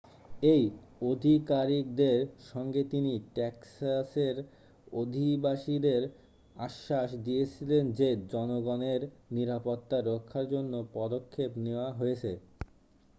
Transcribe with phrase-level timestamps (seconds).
[0.45, 0.63] এই
[1.09, 2.19] আধিকারিকদের
[2.51, 4.35] সঙ্গে তিনি টেক্সাসের
[4.93, 6.01] অধিবাসীদের
[6.59, 9.01] আশ্বাস দিয়েছিলেন যে জনগণের
[9.31, 12.31] নিরাপত্তা রক্ষার জন্য পদক্ষেপ নেওয়া হয়েছে